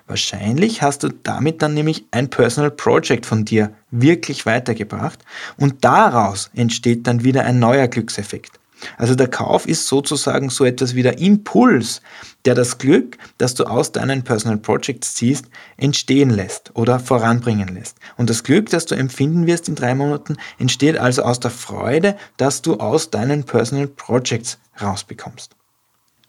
Wahrscheinlich 0.08 0.82
hast 0.82 1.04
du 1.04 1.10
damit 1.10 1.62
dann 1.62 1.74
nämlich 1.74 2.06
ein 2.12 2.30
Personal 2.30 2.72
Project 2.72 3.25
von 3.25 3.46
dir 3.46 3.74
wirklich 3.92 4.46
weitergebracht 4.46 5.20
und 5.58 5.84
daraus 5.84 6.50
entsteht 6.56 7.08
dann 7.08 7.24
wieder 7.24 7.44
ein 7.44 7.60
neuer 7.60 7.88
Glückseffekt. 7.88 8.60
Also 8.98 9.16
der 9.16 9.30
Kauf 9.30 9.66
ist 9.66 9.88
sozusagen 9.88 10.50
so 10.50 10.66
etwas 10.66 10.96
wie 10.96 11.04
der 11.04 11.20
Impuls, 11.20 12.02
der 12.46 12.56
das 12.56 12.78
Glück, 12.78 13.18
das 13.38 13.56
du 13.56 13.66
aus 13.66 13.92
deinen 13.92 14.24
Personal 14.24 14.58
Projects 14.58 15.16
ziehst, 15.16 15.46
entstehen 15.78 16.30
lässt 16.30 16.72
oder 16.75 17.00
voranbringen 17.00 17.70
lässt. 17.74 17.98
Und 18.18 18.30
das 18.30 18.44
Glück, 18.44 18.70
das 18.70 18.86
du 18.86 18.96
empfinden 18.96 19.48
wirst 19.48 19.70
in 19.70 19.75
drei 19.75 19.96
Monaten, 19.96 20.38
entsteht 20.60 20.98
also 20.98 21.24
aus 21.24 21.40
der 21.40 21.52
Freude, 21.52 22.18
dass 22.38 22.62
du 22.62 22.75
aus 22.75 23.10
deinen 23.10 23.46
Personal 23.46 23.88
Projects 23.88 24.58
rausbekommst. 24.82 25.56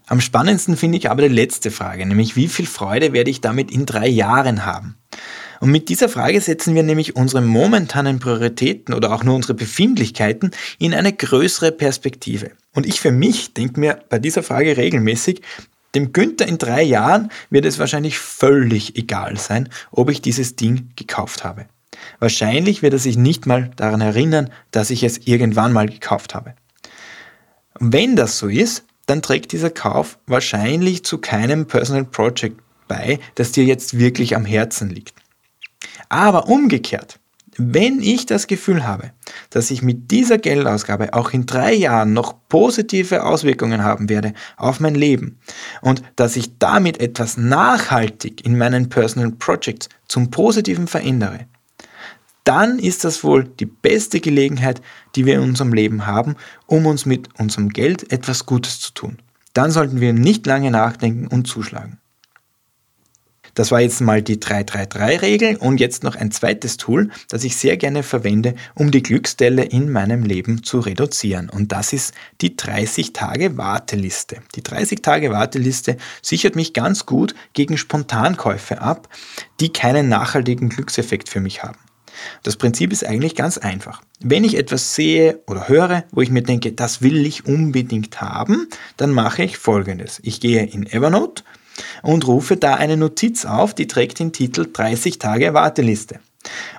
Am 0.07 0.21
spannendsten 0.21 0.77
finde 0.77 0.99
ich 0.99 1.11
aber 1.11 1.23
die 1.23 1.35
letzte 1.35 1.71
Frage, 1.71 2.05
nämlich 2.05 2.37
wie 2.37 2.49
viel 2.49 2.67
Freude 2.67 3.13
werde 3.15 3.31
ich 3.31 3.41
damit 3.41 3.71
in 3.71 3.87
drei 3.87 4.07
Jahren 4.07 4.67
haben? 4.67 4.97
Und 5.61 5.71
mit 5.71 5.89
dieser 5.89 6.11
Frage 6.11 6.41
setzen 6.43 6.75
wir 6.75 6.83
nämlich 6.83 7.17
unsere 7.17 7.41
momentanen 7.41 8.19
Prioritäten 8.19 8.93
oder 8.93 9.15
auch 9.15 9.25
nur 9.25 9.35
unsere 9.35 9.55
Befindlichkeiten 9.55 10.51
in 10.79 10.93
eine 10.93 11.13
größere 11.13 11.73
Perspektive. 11.73 12.51
Und 12.75 12.85
ich 12.85 13.01
für 13.01 13.13
mich 13.13 13.55
denke 13.55 13.81
mir 13.81 13.99
bei 14.11 14.19
dieser 14.19 14.43
Frage 14.43 14.77
regelmäßig, 14.77 15.41
dem 15.95 16.13
Günther 16.13 16.47
in 16.47 16.59
drei 16.59 16.83
Jahren 16.83 17.31
wird 17.49 17.65
es 17.65 17.79
wahrscheinlich 17.79 18.19
völlig 18.19 18.99
egal 18.99 19.39
sein, 19.39 19.71
ob 19.91 20.11
ich 20.11 20.21
dieses 20.21 20.57
Ding 20.57 20.91
gekauft 20.97 21.45
habe. 21.45 21.67
Wahrscheinlich 22.19 22.83
wird 22.83 22.93
er 22.93 22.99
sich 22.99 23.17
nicht 23.17 23.47
mal 23.47 23.71
daran 23.77 24.03
erinnern, 24.03 24.51
dass 24.71 24.91
ich 24.91 25.03
es 25.03 25.27
irgendwann 25.27 25.73
mal 25.73 25.89
gekauft 25.89 26.35
habe. 26.35 26.55
Wenn 27.79 28.17
das 28.17 28.39
so 28.39 28.49
ist, 28.49 28.85
dann 29.07 29.23
trägt 29.23 29.53
dieser 29.53 29.71
Kauf 29.71 30.19
wahrscheinlich 30.27 31.05
zu 31.05 31.19
keinem 31.19 31.67
Personal 31.67 32.05
Project 32.05 32.61
bei, 32.89 33.19
das 33.35 33.53
dir 33.53 33.65
jetzt 33.65 33.99
wirklich 33.99 34.37
am 34.37 34.45
Herzen 34.45 34.91
liegt. 34.91 35.15
Aber 36.09 36.49
umgekehrt, 36.49 37.19
wenn 37.57 38.01
ich 38.01 38.27
das 38.27 38.47
Gefühl 38.47 38.87
habe, 38.87 39.13
dass 39.51 39.71
ich 39.71 39.83
mit 39.83 40.11
dieser 40.11 40.39
Geldausgabe 40.39 41.15
auch 41.15 41.33
in 41.33 41.47
drei 41.47 41.73
Jahren 41.73 42.13
noch 42.13 42.35
positive 42.49 43.25
Auswirkungen 43.25 43.85
haben 43.85 44.09
werde 44.09 44.33
auf 44.57 44.81
mein 44.81 44.95
Leben 44.95 45.39
und 45.81 46.03
dass 46.17 46.37
ich 46.37 46.59
damit 46.59 47.01
etwas 47.01 47.37
nachhaltig 47.37 48.45
in 48.45 48.59
meinen 48.59 48.89
Personal 48.89 49.31
Projects 49.33 49.89
zum 50.09 50.31
Positiven 50.31 50.89
verändere, 50.89 51.47
dann 52.45 52.79
ist 52.79 53.05
das 53.05 53.25
wohl 53.25 53.45
die 53.45 53.67
beste 53.67 54.21
Gelegenheit, 54.21 54.81
die 55.17 55.27
wir 55.27 55.37
in 55.37 55.41
unserem 55.41 55.73
Leben 55.73 56.07
haben, 56.07 56.37
um 56.67 56.87
uns 56.87 57.07
mit 57.07 57.29
unserem 57.39 57.71
Geld 57.71 58.13
etwas 58.13 58.47
Gutes 58.47 58.81
zu 58.81 58.93
tun. 58.93 59.19
Dann 59.55 59.71
sollten 59.71 60.01
wir 60.01 60.13
nicht 60.13 60.47
lange 60.47 60.71
nachdenken 60.71 61.27
und 61.27 61.47
zuschlagen. 61.47 61.99
Das 63.55 63.71
war 63.71 63.81
jetzt 63.81 64.01
mal 64.01 64.21
die 64.21 64.39
333-Regel 64.39 65.57
und 65.57 65.79
jetzt 65.79 66.03
noch 66.03 66.17
ein 66.17 66.33
zweites 66.33 66.77
Tool, 66.77 67.11
das 67.29 67.45
ich 67.45 67.57
sehr 67.57 67.77
gerne 67.77 68.03
verwende, 68.03 68.57
um 68.75 68.91
die 68.91 69.03
Glücksstelle 69.03 69.63
in 69.63 69.93
meinem 69.93 70.25
Leben 70.25 70.65
zu 70.65 70.81
reduzieren. 70.81 71.49
Und 71.49 71.71
das 71.71 71.93
ist 71.93 72.15
die 72.41 72.57
30-Tage-Warteliste. 72.57 74.39
Die 74.57 74.63
30-Tage-Warteliste 74.63 75.99
sichert 76.21 76.57
mich 76.57 76.73
ganz 76.73 77.07
gut 77.07 77.37
gegen 77.53 77.79
Spontankäufe 77.79 78.81
ab, 78.81 79.09
die 79.61 79.73
keinen 79.73 80.09
nachhaltigen 80.09 80.69
Glückseffekt 80.69 81.29
für 81.29 81.41
mich 81.41 81.63
haben. 81.63 81.79
Das 82.43 82.57
Prinzip 82.57 82.93
ist 82.93 83.05
eigentlich 83.05 83.35
ganz 83.35 83.59
einfach. 83.59 84.03
Wenn 84.21 84.45
ich 84.45 84.57
etwas 84.57 84.95
sehe 84.95 85.41
oder 85.47 85.69
höre, 85.69 86.05
wo 86.13 86.21
ich 86.21 86.31
mir 86.31 86.43
denke, 86.43 86.73
das 86.73 87.03
will 87.03 87.27
ich 87.27 87.47
unbedingt 87.47 88.21
haben, 88.21 88.69
dann 88.97 89.11
mache 89.11 89.45
ich 89.45 89.59
folgendes. 89.59 90.21
Ich 90.23 90.41
gehe 90.41 90.65
in 90.65 90.87
Evernote 90.87 91.45
und 92.03 92.27
rufe 92.27 92.57
da 92.57 92.75
eine 92.75 92.97
Notiz 92.97 93.45
auf, 93.45 93.75
die 93.75 93.87
trägt 93.87 94.19
den 94.19 94.33
Titel 94.33 94.67
30 94.73 95.19
Tage 95.19 95.55
Warteliste. 95.55 96.21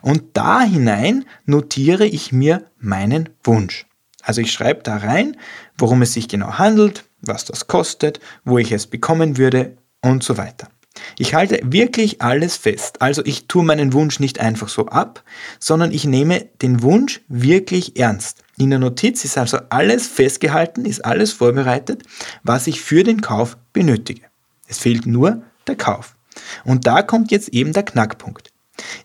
Und 0.01 0.23
da 0.33 0.61
hinein 0.61 1.25
notiere 1.45 2.05
ich 2.05 2.31
mir 2.31 2.69
meinen 2.77 3.29
Wunsch. 3.43 3.85
Also 4.21 4.41
ich 4.41 4.51
schreibe 4.51 4.83
da 4.83 4.97
rein, 4.97 5.37
worum 5.77 6.01
es 6.01 6.13
sich 6.13 6.27
genau 6.27 6.57
handelt, 6.57 7.05
was 7.21 7.45
das 7.45 7.67
kostet, 7.67 8.19
wo 8.43 8.57
ich 8.57 8.71
es 8.71 8.87
bekommen 8.87 9.37
würde 9.37 9.77
und 10.01 10.23
so 10.23 10.37
weiter. 10.37 10.67
Ich 11.17 11.33
halte 11.33 11.59
wirklich 11.63 12.21
alles 12.21 12.57
fest. 12.57 13.01
Also 13.01 13.23
ich 13.25 13.47
tue 13.47 13.63
meinen 13.63 13.93
Wunsch 13.93 14.19
nicht 14.19 14.39
einfach 14.39 14.69
so 14.69 14.87
ab, 14.87 15.23
sondern 15.59 15.91
ich 15.91 16.05
nehme 16.05 16.45
den 16.61 16.81
Wunsch 16.81 17.21
wirklich 17.27 17.97
ernst. 17.97 18.43
In 18.57 18.69
der 18.69 18.79
Notiz 18.79 19.25
ist 19.25 19.37
also 19.37 19.59
alles 19.69 20.07
festgehalten, 20.07 20.85
ist 20.85 21.03
alles 21.03 21.33
vorbereitet, 21.33 22.03
was 22.43 22.67
ich 22.67 22.81
für 22.81 23.03
den 23.03 23.21
Kauf 23.21 23.57
benötige. 23.73 24.21
Es 24.67 24.79
fehlt 24.79 25.05
nur 25.05 25.41
der 25.67 25.75
Kauf. 25.75 26.15
Und 26.63 26.87
da 26.87 27.01
kommt 27.01 27.31
jetzt 27.31 27.49
eben 27.49 27.73
der 27.73 27.83
Knackpunkt. 27.83 28.51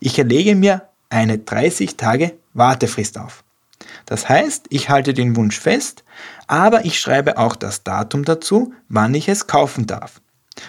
Ich 0.00 0.18
erlege 0.18 0.54
mir 0.54 0.82
eine 1.10 1.38
30 1.38 1.96
Tage 1.96 2.34
Wartefrist 2.54 3.18
auf. 3.18 3.44
Das 4.06 4.28
heißt, 4.28 4.66
ich 4.70 4.88
halte 4.88 5.14
den 5.14 5.36
Wunsch 5.36 5.58
fest, 5.58 6.04
aber 6.46 6.84
ich 6.84 6.98
schreibe 6.98 7.38
auch 7.38 7.56
das 7.56 7.84
Datum 7.84 8.24
dazu, 8.24 8.72
wann 8.88 9.14
ich 9.14 9.28
es 9.28 9.46
kaufen 9.46 9.86
darf. 9.86 10.20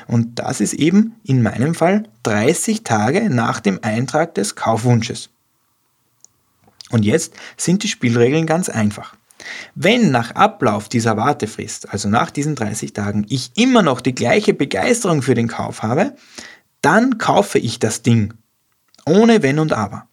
Und 0.07 0.39
das 0.39 0.62
ist 0.62 0.74
eben 0.74 1.15
in 1.24 1.41
meinem 1.41 1.75
Fall 1.75 2.03
30 2.24 2.83
Tage 2.83 3.29
nach 3.29 3.60
dem 3.60 3.79
Eintrag 3.81 4.36
des 4.36 4.55
Kaufwunsches. 4.55 5.29
Und 6.89 7.03
jetzt 7.03 7.33
sind 7.57 7.83
die 7.83 7.88
Spielregeln 7.88 8.45
ganz 8.45 8.69
einfach. 8.69 9.15
Wenn 9.75 10.12
nach 10.12 10.31
Ablauf 10.31 10.89
dieser 10.89 11.17
Wartefrist, 11.17 11.91
also 11.91 12.10
nach 12.10 12.29
diesen 12.29 12.55
30 12.55 12.93
Tagen, 12.93 13.25
ich 13.29 13.51
immer 13.55 13.81
noch 13.81 14.01
die 14.01 14.13
gleiche 14.13 14.53
Begeisterung 14.53 15.22
für 15.22 15.33
den 15.33 15.48
Kauf 15.48 15.83
habe, 15.83 16.16
dann 16.81 17.18
kaufe 17.18 17.57
ich 17.59 17.79
das 17.79 18.03
Ding. 18.03 18.33
Ohne 19.05 19.42
Wenn 19.42 19.59
und 19.59 19.74
Aber. 19.74 20.07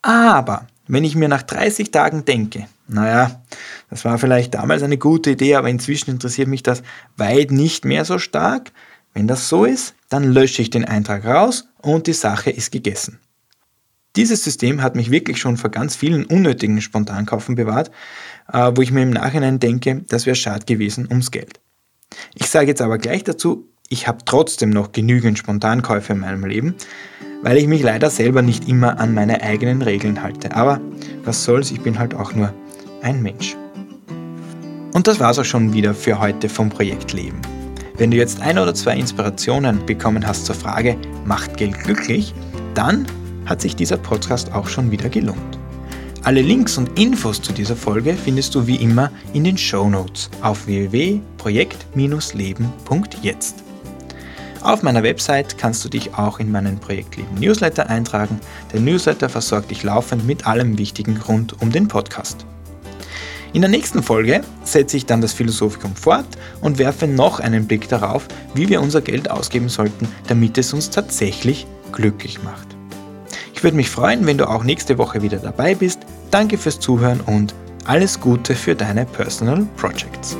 Aber 0.00 0.66
wenn 0.86 1.04
ich 1.04 1.14
mir 1.14 1.28
nach 1.28 1.42
30 1.42 1.90
Tagen 1.90 2.24
denke, 2.24 2.66
naja, 2.88 3.42
das 3.90 4.04
war 4.04 4.18
vielleicht 4.18 4.54
damals 4.54 4.82
eine 4.82 4.98
gute 4.98 5.30
Idee, 5.30 5.54
aber 5.54 5.68
inzwischen 5.68 6.10
interessiert 6.10 6.48
mich 6.48 6.62
das 6.62 6.82
weit 7.16 7.50
nicht 7.50 7.84
mehr 7.84 8.04
so 8.04 8.18
stark. 8.18 8.72
Wenn 9.14 9.28
das 9.28 9.48
so 9.48 9.64
ist, 9.64 9.94
dann 10.08 10.24
lösche 10.24 10.62
ich 10.62 10.70
den 10.70 10.84
Eintrag 10.84 11.24
raus 11.24 11.68
und 11.80 12.06
die 12.06 12.12
Sache 12.12 12.50
ist 12.50 12.72
gegessen. 12.72 13.18
Dieses 14.16 14.44
System 14.44 14.82
hat 14.82 14.94
mich 14.94 15.10
wirklich 15.10 15.38
schon 15.38 15.56
vor 15.56 15.70
ganz 15.70 15.96
vielen 15.96 16.26
unnötigen 16.26 16.82
Spontankaufen 16.82 17.54
bewahrt, 17.54 17.90
äh, 18.52 18.72
wo 18.74 18.82
ich 18.82 18.92
mir 18.92 19.02
im 19.02 19.10
Nachhinein 19.10 19.58
denke, 19.58 20.04
das 20.08 20.26
wäre 20.26 20.36
schade 20.36 20.66
gewesen 20.66 21.06
ums 21.08 21.30
Geld. 21.30 21.60
Ich 22.34 22.50
sage 22.50 22.66
jetzt 22.66 22.82
aber 22.82 22.98
gleich 22.98 23.24
dazu, 23.24 23.68
ich 23.88 24.06
habe 24.08 24.24
trotzdem 24.24 24.70
noch 24.70 24.92
genügend 24.92 25.38
Spontankäufe 25.38 26.12
in 26.12 26.20
meinem 26.20 26.44
Leben, 26.44 26.74
weil 27.42 27.56
ich 27.56 27.66
mich 27.66 27.82
leider 27.82 28.08
selber 28.08 28.42
nicht 28.42 28.68
immer 28.68 28.98
an 28.98 29.14
meine 29.14 29.42
eigenen 29.42 29.82
Regeln 29.82 30.22
halte. 30.22 30.54
Aber 30.54 30.80
was 31.24 31.44
soll's, 31.44 31.70
ich 31.70 31.80
bin 31.80 31.98
halt 31.98 32.14
auch 32.14 32.34
nur 32.34 32.52
ein 33.02 33.22
Mensch. 33.22 33.56
Und 34.94 35.06
das 35.06 35.20
war's 35.20 35.38
auch 35.38 35.44
schon 35.44 35.72
wieder 35.72 35.94
für 35.94 36.20
heute 36.20 36.48
vom 36.48 36.70
Projekt 36.70 37.12
Leben. 37.12 37.40
Wenn 37.96 38.10
du 38.10 38.16
jetzt 38.16 38.40
ein 38.40 38.58
oder 38.58 38.74
zwei 38.74 38.96
Inspirationen 38.96 39.84
bekommen 39.86 40.26
hast 40.26 40.46
zur 40.46 40.54
Frage, 40.54 40.96
macht 41.24 41.56
Geld 41.56 41.78
glücklich, 41.84 42.34
dann 42.74 43.06
hat 43.46 43.60
sich 43.60 43.76
dieser 43.76 43.96
Podcast 43.96 44.52
auch 44.52 44.68
schon 44.68 44.90
wieder 44.90 45.08
gelohnt. 45.08 45.58
Alle 46.24 46.40
Links 46.40 46.78
und 46.78 46.96
Infos 46.98 47.42
zu 47.42 47.52
dieser 47.52 47.74
Folge 47.74 48.14
findest 48.14 48.54
du 48.54 48.64
wie 48.66 48.76
immer 48.76 49.10
in 49.32 49.42
den 49.44 49.58
Show 49.58 49.90
Notes 49.90 50.30
auf 50.40 50.66
www.projekt-leben.jetzt. 50.66 53.61
Auf 54.62 54.84
meiner 54.84 55.02
Website 55.02 55.58
kannst 55.58 55.84
du 55.84 55.88
dich 55.88 56.14
auch 56.14 56.38
in 56.38 56.52
meinen 56.52 56.78
Projektleben 56.78 57.34
Newsletter 57.34 57.90
eintragen. 57.90 58.38
Der 58.72 58.80
Newsletter 58.80 59.28
versorgt 59.28 59.72
dich 59.72 59.82
laufend 59.82 60.24
mit 60.24 60.46
allem 60.46 60.78
Wichtigen 60.78 61.16
rund 61.16 61.60
um 61.60 61.72
den 61.72 61.88
Podcast. 61.88 62.46
In 63.52 63.60
der 63.60 63.70
nächsten 63.70 64.04
Folge 64.04 64.42
setze 64.62 64.96
ich 64.96 65.04
dann 65.04 65.20
das 65.20 65.32
Philosophikum 65.32 65.96
fort 65.96 66.26
und 66.60 66.78
werfe 66.78 67.08
noch 67.08 67.40
einen 67.40 67.66
Blick 67.66 67.88
darauf, 67.88 68.28
wie 68.54 68.68
wir 68.68 68.80
unser 68.80 69.00
Geld 69.00 69.30
ausgeben 69.30 69.68
sollten, 69.68 70.06
damit 70.28 70.56
es 70.56 70.72
uns 70.72 70.90
tatsächlich 70.90 71.66
glücklich 71.90 72.42
macht. 72.44 72.68
Ich 73.54 73.64
würde 73.64 73.76
mich 73.76 73.90
freuen, 73.90 74.26
wenn 74.26 74.38
du 74.38 74.48
auch 74.48 74.62
nächste 74.62 74.96
Woche 74.96 75.22
wieder 75.22 75.38
dabei 75.38 75.74
bist. 75.74 76.00
Danke 76.30 76.56
fürs 76.56 76.78
Zuhören 76.78 77.20
und 77.20 77.52
alles 77.84 78.20
Gute 78.20 78.54
für 78.54 78.76
deine 78.76 79.06
Personal 79.06 79.66
Projects. 79.76 80.36